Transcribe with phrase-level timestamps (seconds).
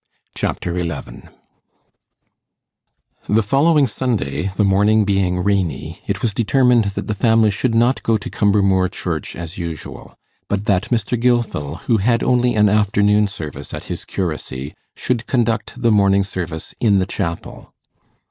[0.33, 1.29] Chapter 11
[3.29, 8.01] The following Sunday, the morning being rainy, it was determined that the family should not
[8.01, 10.15] go to Cumbermoor Church as usual,
[10.47, 11.19] but that Mr.
[11.21, 16.73] Gilfil, who had only an afternoon service at his curacy, should conduct the morning service
[16.79, 17.71] in the chapel.